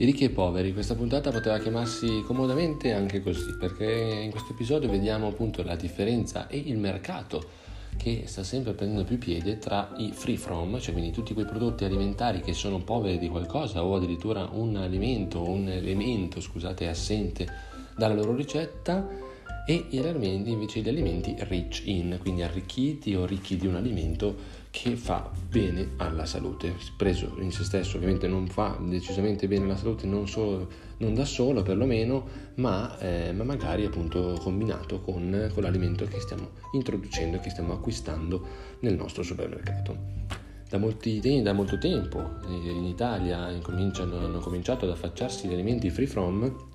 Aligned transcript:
I 0.00 0.04
ricchi 0.04 0.22
e 0.22 0.30
poveri, 0.30 0.72
questa 0.72 0.94
puntata 0.94 1.32
poteva 1.32 1.58
chiamarsi 1.58 2.22
comodamente 2.24 2.92
anche 2.92 3.20
così, 3.20 3.56
perché 3.58 3.84
in 4.22 4.30
questo 4.30 4.52
episodio 4.52 4.88
vediamo 4.88 5.26
appunto 5.26 5.64
la 5.64 5.74
differenza 5.74 6.46
e 6.46 6.56
il 6.56 6.78
mercato 6.78 7.42
che 7.96 8.22
sta 8.26 8.44
sempre 8.44 8.74
prendendo 8.74 9.02
più 9.02 9.18
piede 9.18 9.58
tra 9.58 9.92
i 9.96 10.12
free 10.12 10.36
from, 10.36 10.78
cioè 10.78 10.92
quindi 10.92 11.10
tutti 11.10 11.34
quei 11.34 11.46
prodotti 11.46 11.84
alimentari 11.84 12.42
che 12.42 12.52
sono 12.52 12.78
poveri 12.78 13.18
di 13.18 13.28
qualcosa 13.28 13.82
o 13.82 13.96
addirittura 13.96 14.48
un 14.52 14.76
alimento 14.76 15.40
o 15.40 15.50
un 15.50 15.68
elemento, 15.68 16.40
scusate, 16.40 16.86
assente 16.86 17.48
dalla 17.96 18.14
loro 18.14 18.36
ricetta 18.36 19.04
e 19.66 19.86
gli 19.90 19.98
alimenti 19.98 20.52
invece 20.52 20.78
gli 20.80 20.88
alimenti 20.88 21.34
rich 21.40 21.82
in, 21.86 22.18
quindi 22.20 22.42
arricchiti 22.42 23.16
o 23.16 23.26
ricchi 23.26 23.56
di 23.56 23.66
un 23.66 23.74
alimento 23.74 24.36
che 24.70 24.96
fa 24.96 25.30
bene 25.48 25.90
alla 25.96 26.26
salute. 26.26 26.74
Preso 26.96 27.34
in 27.38 27.50
se 27.52 27.64
stesso 27.64 27.96
ovviamente 27.96 28.26
non 28.28 28.46
fa 28.48 28.78
decisamente 28.80 29.48
bene 29.48 29.64
alla 29.64 29.76
salute, 29.76 30.06
non, 30.06 30.28
solo, 30.28 30.68
non 30.98 31.14
da 31.14 31.24
solo 31.24 31.62
perlomeno, 31.62 32.26
ma, 32.56 32.98
eh, 32.98 33.32
ma 33.32 33.44
magari 33.44 33.84
appunto 33.84 34.38
combinato 34.40 35.00
con, 35.00 35.50
con 35.52 35.62
l'alimento 35.62 36.04
che 36.06 36.20
stiamo 36.20 36.50
introducendo, 36.72 37.40
che 37.40 37.50
stiamo 37.50 37.72
acquistando 37.72 38.46
nel 38.80 38.94
nostro 38.94 39.22
supermercato. 39.22 40.26
Da, 40.68 40.76
molti, 40.76 41.20
da, 41.42 41.52
molto 41.54 41.78
tempo 41.78 42.18
eh, 42.46 42.70
in 42.70 42.84
Italia 42.84 43.38
hanno 43.38 44.40
cominciato 44.40 44.84
ad 44.84 44.90
affacciarsi 44.90 45.48
gli 45.48 45.54
alimenti 45.54 45.88
free 45.88 46.06
from, 46.06 46.66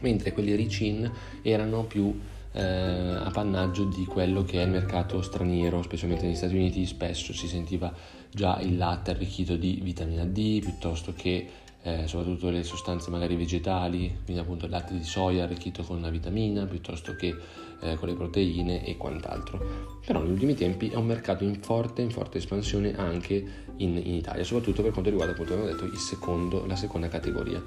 mentre 0.00 0.32
quelli 0.32 0.54
rich 0.54 0.80
in 0.80 1.10
erano 1.42 1.84
più 1.84 2.18
eh, 2.52 2.62
appannaggio 2.62 3.84
di 3.84 4.04
quello 4.04 4.42
che 4.44 4.60
è 4.60 4.64
il 4.64 4.70
mercato 4.70 5.22
straniero, 5.22 5.82
specialmente 5.82 6.26
negli 6.26 6.36
Stati 6.36 6.54
Uniti 6.54 6.84
spesso 6.86 7.32
si 7.32 7.48
sentiva 7.48 7.92
già 8.30 8.58
il 8.60 8.76
latte 8.76 9.10
arricchito 9.10 9.56
di 9.56 9.80
vitamina 9.82 10.24
D 10.24 10.60
piuttosto 10.60 11.12
che 11.14 11.48
eh, 11.82 12.06
soprattutto 12.06 12.48
le 12.50 12.62
sostanze 12.62 13.10
magari 13.10 13.34
vegetali, 13.34 14.18
quindi 14.24 14.40
appunto 14.40 14.66
il 14.66 14.70
latte 14.70 14.94
di 14.94 15.02
soia 15.02 15.44
arricchito 15.44 15.82
con 15.82 16.00
la 16.00 16.10
vitamina 16.10 16.64
piuttosto 16.64 17.16
che 17.16 17.34
eh, 17.80 17.96
con 17.96 18.08
le 18.08 18.14
proteine 18.14 18.84
e 18.86 18.96
quant'altro. 18.96 20.00
Però 20.06 20.20
negli 20.20 20.30
ultimi 20.30 20.54
tempi 20.54 20.88
è 20.88 20.94
un 20.94 21.06
mercato 21.06 21.42
in 21.44 21.60
forte, 21.60 22.02
in 22.02 22.10
forte 22.10 22.38
espansione 22.38 22.94
anche 22.94 23.34
in, 23.76 23.96
in 23.96 24.14
Italia, 24.14 24.44
soprattutto 24.44 24.82
per 24.82 24.92
quanto 24.92 25.10
riguarda 25.10 25.32
appunto, 25.32 25.54
abbiamo 25.54 25.72
detto, 25.72 25.96
secondo, 25.96 26.64
la 26.66 26.76
seconda 26.76 27.08
categoria. 27.08 27.62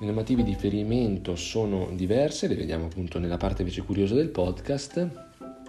Le 0.00 0.06
normative 0.06 0.42
di 0.42 0.50
riferimento 0.50 1.36
sono 1.36 1.88
diverse, 1.92 2.48
le 2.48 2.56
vediamo 2.56 2.86
appunto 2.86 3.20
nella 3.20 3.36
parte 3.36 3.62
invece 3.62 3.82
curiosa 3.82 4.14
del 4.14 4.28
podcast. 4.28 5.08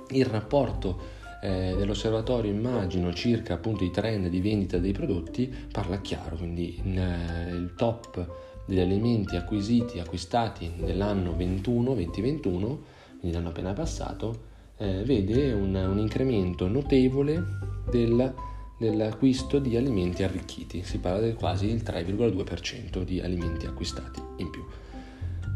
Il 0.09 0.26
rapporto 0.26 1.00
eh, 1.42 1.76
dell'osservatorio 1.78 2.52
immagino 2.52 3.14
circa 3.14 3.53
appunto 3.53 3.84
i 3.84 3.92
trend 3.92 4.28
di 4.28 4.42
vendita 4.42 4.80
dei 4.80 4.94
prodotti 4.94 5.53
parla 5.72 6.02
chiaro, 6.02 6.38
quindi 6.38 6.76
eh, 6.84 7.52
il 7.52 7.73
top 7.78 8.28
degli 8.66 8.80
alimenti 8.80 9.36
acquisiti, 9.36 10.00
acquistati 10.00 10.72
nell'anno 10.78 11.36
21, 11.36 11.94
2021, 11.94 12.84
quindi 13.20 13.38
l'anno 13.38 13.50
appena 13.50 13.73
passato, 13.73 14.53
eh, 14.78 15.03
vede 15.03 15.53
un, 15.53 15.76
un 15.76 16.00
incremento 16.00 16.68
notevole 16.68 17.44
del 17.92 18.34
dell'acquisto 18.78 19.59
di 19.59 19.76
alimenti 19.78 20.23
arricchiti, 20.23 20.84
si 20.84 21.00
parla 21.00 21.20
del 21.20 21.36
quasi 21.36 21.68
il 21.68 21.81
3,2% 21.84 23.04
di 23.04 23.22
alimenti 23.22 23.66
acquistati 23.66 24.22
in 24.38 24.50
più. 24.50 24.64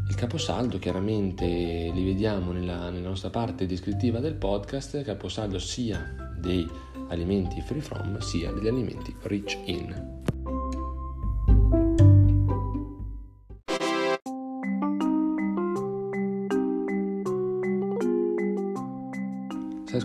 Il 0.08 0.14
caposaldo 0.16 0.78
chiaramente 0.78 1.44
li 1.46 2.04
vediamo 2.04 2.52
nella, 2.52 2.90
nella 2.90 3.08
nostra 3.08 3.30
parte 3.30 3.66
descrittiva 3.66 4.18
del 4.18 4.34
podcast, 4.34 5.02
caposaldo 5.02 5.58
sia 5.58 6.34
dei 6.38 6.68
alimenti 7.08 7.60
free 7.60 7.80
from 7.80 8.18
sia 8.18 8.50
degli 8.52 8.68
alimenti 8.68 9.14
rich 9.22 9.58
in. 9.66 10.20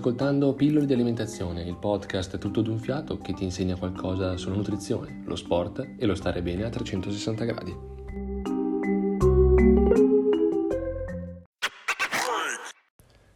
Ascoltando 0.06 0.54
Pillole 0.54 0.86
di 0.86 0.94
alimentazione, 0.94 1.64
il 1.64 1.78
podcast 1.78 2.38
tutto 2.38 2.62
d'un 2.62 2.78
fiato 2.78 3.18
che 3.18 3.34
ti 3.34 3.44
insegna 3.44 3.76
qualcosa 3.76 4.38
sulla 4.38 4.54
nutrizione, 4.54 5.24
lo 5.26 5.36
sport 5.36 5.94
e 5.98 6.06
lo 6.06 6.14
stare 6.14 6.44
bene 6.44 6.64
a 6.64 6.70
360 6.70 7.44
gradi. 7.44 7.76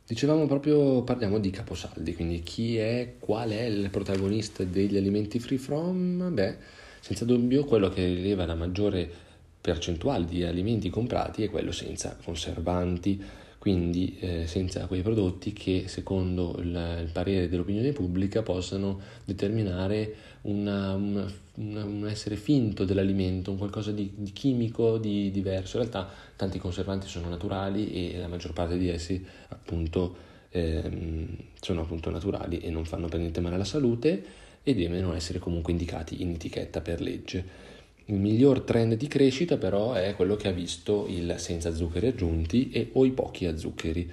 Dicevamo 0.06 0.46
proprio, 0.46 1.02
parliamo 1.02 1.40
di 1.40 1.50
caposaldi, 1.50 2.14
quindi 2.14 2.42
chi 2.42 2.78
è, 2.78 3.16
qual 3.18 3.50
è 3.50 3.64
il 3.64 3.90
protagonista 3.90 4.64
degli 4.64 4.96
alimenti 4.96 5.40
free 5.40 5.58
from? 5.58 6.32
Beh, 6.32 6.56
senza 7.00 7.26
dubbio 7.26 7.66
quello 7.66 7.90
che 7.90 8.06
rileva 8.06 8.46
la 8.46 8.54
maggiore 8.54 9.12
percentuale 9.60 10.26
di 10.26 10.44
alimenti 10.44 10.92
comprati 10.92 11.42
è 11.42 11.50
quello 11.50 11.72
senza 11.72 12.16
conservanti, 12.24 13.48
quindi 13.60 14.18
eh, 14.20 14.48
senza 14.48 14.88
quei 14.88 15.02
prodotti 15.02 15.52
che 15.52 15.84
secondo 15.88 16.56
il, 16.60 17.02
il, 17.04 17.10
parere 17.12 17.50
dell'opinione 17.50 17.92
pubblica 17.92 18.42
possano 18.42 19.00
determinare 19.26 20.16
una, 20.44 20.94
una, 20.94 21.30
una, 21.56 21.84
un 21.84 22.08
essere 22.08 22.38
finto 22.38 22.86
dell'alimento, 22.86 23.52
un 23.52 23.58
qualcosa 23.58 23.92
di, 23.92 24.14
di 24.16 24.32
chimico, 24.32 24.98
di 24.98 25.30
diverso. 25.30 25.78
In 25.78 25.84
realtà 25.84 26.10
tanti 26.38 26.58
conservanti 26.58 27.08
sono 27.08 27.28
naturali 27.28 28.14
e 28.14 28.18
la 28.18 28.30
maggior 28.30 28.54
parte 28.54 28.78
di 28.78 28.88
essi 28.88 29.24
appunto 29.50 30.16
ehm, 30.52 31.28
sono 31.60 31.82
appunto 31.82 32.10
naturali 32.10 32.60
e 32.60 32.70
non 32.70 32.86
fanno 32.86 33.10
per 33.10 33.20
niente 33.20 33.42
male 33.42 33.56
alla 33.56 33.66
salute 33.66 34.24
e 34.64 34.74
devono 34.74 35.14
essere 35.14 35.40
comunque 35.40 35.74
indicati 35.74 36.22
in 36.22 36.32
etichetta 36.32 36.80
per 36.80 37.02
legge. 37.02 37.68
Il 38.10 38.16
miglior 38.16 38.62
trend 38.62 38.96
di 38.96 39.08
crescita 39.08 39.58
però 39.58 39.94
è 39.94 40.16
quello 40.16 40.36
che 40.36 40.48
ha 40.48 40.52
visto 40.52 41.06
il 41.08 41.36
senza 41.38 41.76
zuccheri 41.76 42.08
aggiunti 42.08 42.72
e 42.72 42.90
o 42.94 43.06
i 43.06 43.12
pochi 43.12 43.48
zuccheri, 43.56 44.10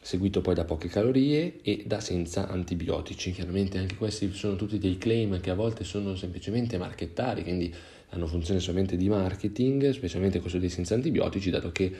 seguito 0.00 0.40
poi 0.40 0.54
da 0.54 0.62
poche 0.62 0.86
calorie 0.86 1.54
e 1.62 1.82
da 1.84 1.98
senza 1.98 2.46
antibiotici. 2.46 3.32
Chiaramente 3.32 3.76
anche 3.76 3.96
questi 3.96 4.32
sono 4.32 4.54
tutti 4.54 4.78
dei 4.78 4.98
claim 4.98 5.40
che 5.40 5.50
a 5.50 5.56
volte 5.56 5.82
sono 5.82 6.14
semplicemente 6.14 6.78
marchettari, 6.78 7.42
quindi 7.42 7.74
hanno 8.10 8.28
funzione 8.28 8.60
solamente 8.60 8.96
di 8.96 9.08
marketing, 9.08 9.90
specialmente 9.90 10.38
questo 10.38 10.60
dei 10.60 10.70
senza 10.70 10.94
antibiotici, 10.94 11.50
dato 11.50 11.72
che 11.72 11.92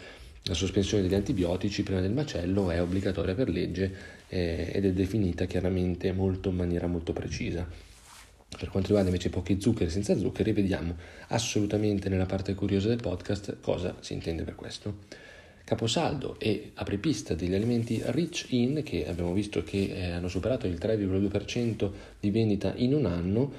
la 0.44 0.54
sospensione 0.54 1.02
degli 1.02 1.14
antibiotici 1.14 1.82
prima 1.82 2.00
del 2.00 2.12
macello 2.12 2.70
è 2.70 2.80
obbligatoria 2.80 3.34
per 3.34 3.48
legge 3.48 3.92
eh, 4.28 4.70
ed 4.72 4.84
è 4.84 4.92
definita 4.92 5.46
chiaramente 5.46 6.12
molto, 6.12 6.50
in 6.50 6.54
maniera 6.54 6.86
molto 6.86 7.12
precisa. 7.12 7.87
Per 8.48 8.70
quanto 8.70 8.88
riguarda 8.88 9.10
invece 9.10 9.30
pochi 9.30 9.60
zuccheri 9.60 9.90
senza 9.90 10.16
zuccheri, 10.16 10.52
vediamo 10.52 10.96
assolutamente 11.28 12.08
nella 12.08 12.26
parte 12.26 12.54
curiosa 12.54 12.88
del 12.88 13.00
podcast 13.00 13.58
cosa 13.60 13.96
si 14.00 14.14
intende 14.14 14.42
per 14.42 14.54
questo. 14.54 15.26
Caposaldo 15.64 16.40
e 16.40 16.70
apripista 16.74 17.34
degli 17.34 17.54
alimenti 17.54 18.00
rich 18.06 18.46
in, 18.50 18.82
che 18.82 19.06
abbiamo 19.06 19.34
visto 19.34 19.62
che 19.62 19.92
eh, 19.94 20.10
hanno 20.12 20.28
superato 20.28 20.66
il 20.66 20.78
3,2% 20.80 21.90
di 22.18 22.30
vendita 22.30 22.72
in 22.76 22.94
un 22.94 23.04
anno, 23.04 23.52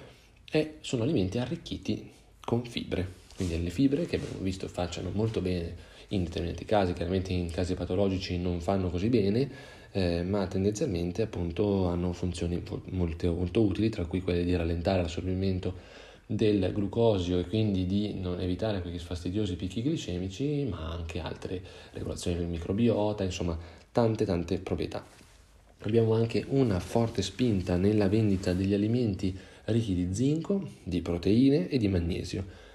e 0.52 0.78
sono 0.82 1.04
alimenti 1.04 1.38
arricchiti 1.38 2.10
con 2.40 2.66
fibre. 2.66 3.19
Quindi 3.40 3.64
le 3.64 3.70
fibre 3.70 4.06
che 4.06 4.18
abbiamo 4.18 4.40
visto 4.40 4.68
facciano 4.68 5.12
molto 5.14 5.40
bene 5.40 5.74
in 6.10 6.26
determinati 6.26 6.66
casi, 6.66 6.92
chiaramente 6.92 7.32
in 7.32 7.50
casi 7.50 7.74
patologici 7.74 8.38
non 8.38 8.60
fanno 8.60 8.90
così 8.90 9.08
bene, 9.08 9.50
eh, 9.94 10.24
ma 10.24 10.46
tendenzialmente 10.48 11.22
appunto 11.22 11.88
hanno 11.88 12.12
funzioni 12.12 12.62
molto, 12.90 13.34
molto 13.34 13.62
utili, 13.62 13.88
tra 13.88 14.04
cui 14.04 14.20
quelle 14.22 14.44
di 14.44 14.54
rallentare 14.54 15.02
l'assorbimento 15.02 15.74
del 16.26 16.70
glucosio 16.74 17.40
e 17.40 17.46
quindi 17.46 17.86
di 17.86 18.14
non 18.20 18.42
evitare 18.42 18.82
quei 18.82 19.00
fastidiosi 19.00 19.56
picchi 19.56 19.84
glicemici, 19.84 20.66
ma 20.70 20.92
anche 20.92 21.22
altre 21.22 21.62
regolazioni 21.94 22.40
del 22.40 22.48
microbiota, 22.48 23.24
insomma 23.24 23.58
tante 23.90 24.26
tante 24.26 24.58
proprietà. 24.58 25.06
Abbiamo 25.84 26.14
anche 26.14 26.44
una 26.50 26.82
forte 26.82 27.22
spinta 27.22 27.78
nella 27.78 28.10
vendita 28.10 28.52
degli 28.52 28.74
alimenti 28.74 29.34
ricchi 29.64 29.96
di 29.96 30.14
zinco, 30.14 30.68
di 30.84 31.02
proteine 31.02 31.70
e 31.70 31.78
di 31.78 31.88
magnesio 31.88 32.68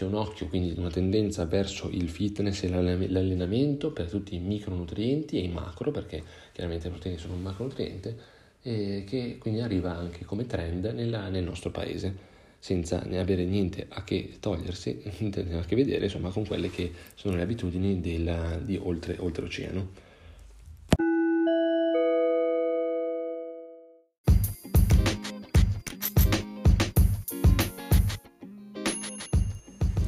c'è 0.00 0.06
un 0.06 0.14
occhio, 0.14 0.46
quindi 0.46 0.72
una 0.78 0.88
tendenza 0.88 1.44
verso 1.44 1.90
il 1.90 2.08
fitness 2.08 2.62
e 2.62 2.68
l'allenamento 2.70 3.92
per 3.92 4.08
tutti 4.08 4.34
i 4.34 4.38
micronutrienti 4.38 5.36
e 5.36 5.42
i 5.44 5.48
macro, 5.48 5.90
perché 5.90 6.22
chiaramente 6.52 6.86
le 6.86 6.92
proteine 6.92 7.18
sono 7.18 7.34
un 7.34 7.42
macronutriente, 7.42 8.16
e 8.62 9.04
che 9.06 9.36
quindi 9.38 9.60
arriva 9.60 9.94
anche 9.94 10.24
come 10.24 10.46
trend 10.46 10.86
nella, 10.86 11.28
nel 11.28 11.44
nostro 11.44 11.70
paese, 11.70 12.16
senza 12.58 13.02
ne 13.04 13.18
avere 13.18 13.44
niente 13.44 13.88
a 13.90 14.02
che 14.02 14.36
togliersi, 14.40 15.02
niente 15.20 15.46
a 15.52 15.64
che 15.66 15.76
vedere 15.76 16.04
insomma, 16.04 16.30
con 16.30 16.46
quelle 16.46 16.70
che 16.70 16.90
sono 17.14 17.36
le 17.36 17.42
abitudini 17.42 18.00
della, 18.00 18.56
di 18.56 18.78
oltre, 18.82 19.16
oltreoceano. 19.18 20.08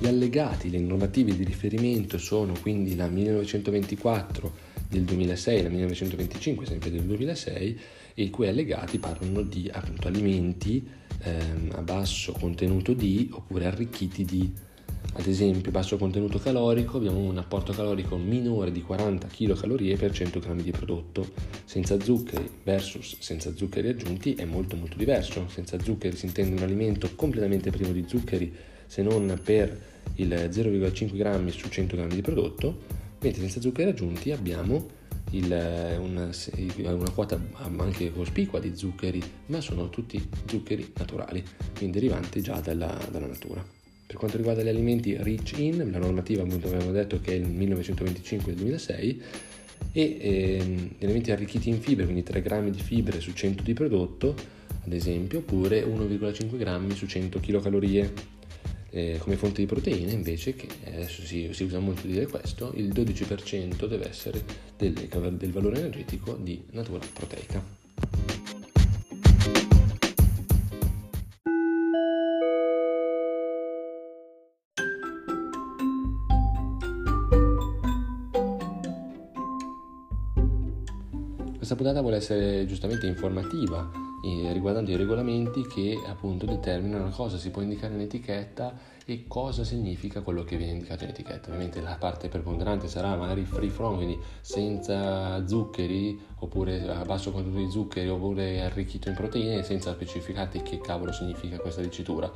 Gli 0.02 0.08
allegati, 0.08 0.68
le 0.68 0.80
normative 0.80 1.36
di 1.36 1.44
riferimento 1.44 2.18
sono 2.18 2.54
quindi 2.60 2.96
la 2.96 3.06
1924 3.06 4.52
del 4.88 5.02
2006 5.02 5.58
e 5.60 5.62
la 5.62 5.68
1925 5.68 6.66
sempre 6.66 6.90
del 6.90 7.02
2006 7.02 7.80
e 8.14 8.22
i 8.24 8.28
cui 8.28 8.48
allegati 8.48 8.98
parlano 8.98 9.42
di 9.42 9.70
appunto 9.72 10.08
alimenti 10.08 10.84
ehm, 11.22 11.74
a 11.76 11.82
basso 11.82 12.32
contenuto 12.32 12.94
di 12.94 13.30
oppure 13.32 13.66
arricchiti 13.66 14.24
di 14.24 14.52
Ad 15.12 15.26
esempio, 15.26 15.70
basso 15.70 15.96
contenuto 15.96 16.40
calorico, 16.40 16.96
abbiamo 16.96 17.20
un 17.20 17.38
apporto 17.38 17.72
calorico 17.72 18.16
minore 18.16 18.72
di 18.72 18.82
40 18.82 19.28
kcal 19.28 19.96
per 19.96 20.10
100 20.10 20.38
g 20.40 20.62
di 20.62 20.70
prodotto. 20.72 21.30
Senza 21.64 22.00
zuccheri 22.00 22.50
versus 22.64 23.18
senza 23.20 23.54
zuccheri 23.54 23.90
aggiunti 23.90 24.34
è 24.34 24.46
molto 24.46 24.74
molto 24.74 24.96
diverso. 24.96 25.46
Senza 25.48 25.78
zuccheri 25.78 26.16
si 26.16 26.26
intende 26.26 26.56
un 26.56 26.64
alimento 26.64 27.08
completamente 27.14 27.70
privo 27.70 27.92
di 27.92 28.04
zuccheri 28.08 28.52
se 28.86 29.02
non 29.02 29.40
per 29.42 29.91
il 30.16 30.28
0,5 30.28 31.44
g 31.44 31.48
su 31.50 31.68
100 31.68 31.96
g 31.96 32.14
di 32.14 32.22
prodotto, 32.22 32.78
mentre 33.20 33.40
senza 33.40 33.60
zuccheri 33.60 33.90
aggiunti 33.90 34.32
abbiamo 34.32 35.00
il, 35.30 35.98
una, 36.00 36.30
una, 36.92 37.10
quota 37.10 37.40
anche 37.76 38.12
cospicua 38.12 38.58
di 38.58 38.76
zuccheri, 38.76 39.22
ma 39.46 39.60
sono 39.60 39.88
tutti 39.88 40.22
zuccheri 40.46 40.92
naturali, 40.96 41.42
quindi 41.76 41.98
derivanti 41.98 42.40
già 42.40 42.60
dalla, 42.60 42.98
dalla 43.10 43.26
natura. 43.26 43.64
Per 44.04 44.16
quanto 44.16 44.36
riguarda 44.36 44.62
gli 44.62 44.68
alimenti 44.68 45.16
rich 45.22 45.56
in, 45.56 45.88
la 45.90 45.98
normativa 45.98 46.42
appunto 46.42 46.66
abbiamo 46.68 46.92
detto 46.92 47.18
che 47.20 47.32
è 47.32 47.36
il 47.36 47.48
1925 47.48 48.54
2006 48.54 49.22
e 49.92 50.16
ehm, 50.20 50.90
gli 50.98 51.04
alimenti 51.04 51.30
arricchiti 51.30 51.70
in 51.70 51.80
fibre, 51.80 52.04
quindi 52.04 52.22
3 52.22 52.42
grammi 52.42 52.70
di 52.70 52.80
fibre 52.80 53.20
su 53.20 53.32
100 53.32 53.62
di 53.62 53.72
prodotto, 53.72 54.34
ad 54.84 54.92
esempio, 54.92 55.38
oppure 55.38 55.84
1,5 55.84 56.56
grammi 56.56 56.94
su 56.94 57.06
100 57.06 57.40
kcal. 57.40 58.10
Eh, 58.94 59.16
come 59.20 59.36
fonte 59.36 59.62
di 59.62 59.66
proteine 59.66 60.12
invece, 60.12 60.54
che 60.54 60.68
adesso 60.84 61.22
si, 61.22 61.48
si, 61.52 61.64
usa 61.64 61.78
molto 61.78 62.06
dire 62.06 62.26
questo, 62.26 62.72
il 62.76 62.88
12% 62.88 63.86
deve 63.86 64.06
essere 64.06 64.44
del, 64.76 64.92
del 64.92 65.50
valore 65.50 65.78
energetico 65.78 66.34
di 66.34 66.62
natura 66.72 67.00
proteica. 67.10 67.64
Questa 81.56 81.76
puntata 81.76 82.02
vuole 82.02 82.16
essere 82.16 82.66
giustamente 82.66 83.06
informativa 83.06 84.01
eh, 84.22 84.52
riguardando 84.52 84.90
i 84.90 84.96
regolamenti 84.96 85.66
che 85.66 85.98
appunto 86.06 86.46
determinano 86.46 87.10
cosa. 87.10 87.38
Si 87.38 87.50
può 87.50 87.62
indicare 87.62 87.94
in 87.94 88.00
etichetta 88.00 88.74
e 89.04 89.24
cosa 89.26 89.64
significa 89.64 90.20
quello 90.20 90.44
che 90.44 90.56
viene 90.56 90.72
indicato 90.72 91.04
in 91.04 91.10
etichetta. 91.10 91.48
Ovviamente 91.48 91.80
la 91.80 91.96
parte 91.96 92.28
preponderante 92.28 92.88
sarà 92.88 93.16
magari 93.16 93.44
free 93.44 93.70
from, 93.70 93.96
quindi 93.96 94.18
senza 94.40 95.46
zuccheri 95.46 96.18
oppure 96.38 96.88
a 96.88 97.04
basso 97.04 97.30
contenuto 97.30 97.60
di 97.60 97.70
zuccheri 97.70 98.08
oppure 98.08 98.62
arricchito 98.62 99.08
in 99.08 99.14
proteine 99.14 99.62
senza 99.62 99.92
specificare 99.92 100.62
che 100.62 100.80
cavolo 100.80 101.12
significa 101.12 101.58
questa 101.58 101.80
dicitura. 101.80 102.30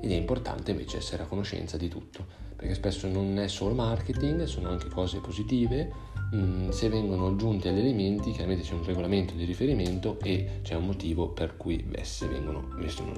Ed 0.00 0.10
è 0.10 0.14
importante 0.14 0.72
invece 0.72 0.98
essere 0.98 1.22
a 1.22 1.26
conoscenza 1.26 1.76
di 1.76 1.88
tutto, 1.88 2.24
perché 2.56 2.74
spesso 2.74 3.06
non 3.08 3.38
è 3.38 3.48
solo 3.48 3.74
marketing, 3.74 4.44
sono 4.44 4.68
anche 4.68 4.88
cose 4.88 5.18
positive 5.18 6.12
Mm, 6.34 6.70
se 6.70 6.88
vengono 6.88 7.28
aggiunti 7.28 7.68
agli 7.68 7.78
elementi 7.78 8.32
chiaramente 8.32 8.64
c'è 8.64 8.72
un 8.72 8.84
regolamento 8.84 9.34
di 9.34 9.44
riferimento 9.44 10.18
e 10.20 10.60
c'è 10.62 10.74
un 10.74 10.86
motivo 10.86 11.28
per 11.28 11.56
cui 11.56 11.86
esse 11.92 12.26
vengono, 12.26 12.70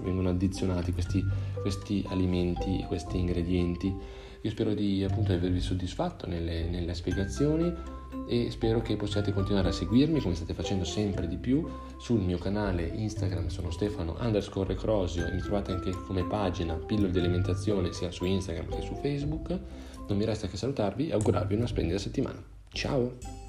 vengono 0.03 0.29
addizionati 0.29 0.93
questi, 0.93 1.25
questi, 1.63 2.05
alimenti, 2.09 2.76
questi 2.85 3.19
ingredienti. 3.19 3.95
Io 4.43 4.51
spero 4.51 4.75
di 4.75 5.03
appunto 5.03 5.33
avervi 5.33 5.61
soddisfatto 5.61 6.27
nelle, 6.27 6.69
nelle 6.69 6.95
spiegazioni 6.95 7.73
e 8.29 8.51
spero 8.51 8.81
che 8.81 8.97
possiate 8.97 9.33
continuare 9.33 9.69
a 9.69 9.73
seguirmi 9.73 10.21
come 10.21 10.35
state 10.35 10.55
facendo 10.55 10.85
sempre 10.85 11.29
di 11.29 11.37
più 11.37 11.69
sul 11.99 12.21
mio 12.21 12.39
canale 12.39 12.87
Instagram 12.87 13.49
sono 13.49 13.71
Stefano 13.71 14.17
underscore 14.21 14.75
Crosio 14.75 15.27
e 15.27 15.33
mi 15.33 15.41
trovate 15.41 15.73
anche 15.73 15.91
come 15.91 16.25
pagina 16.25 16.75
pillole 16.75 17.11
di 17.11 17.19
alimentazione 17.19 17.93
sia 17.93 18.11
su 18.11 18.25
Instagram 18.25 18.69
che 18.69 18.83
su 18.83 18.95
Facebook 18.95 19.49
non 20.09 20.17
mi 20.17 20.25
resta 20.25 20.49
che 20.49 20.57
salutarvi 20.57 21.09
e 21.09 21.13
augurarvi 21.13 21.55
una 21.55 21.67
splendida 21.67 21.99
settimana 21.99 22.43
Ciao! 22.77 23.46